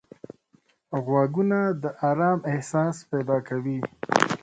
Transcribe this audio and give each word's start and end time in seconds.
غوږونه 1.05 1.59
د 1.81 1.83
آرام 2.09 2.39
احساس 2.51 2.95
پیدا 3.11 3.37
کوي 3.47 3.79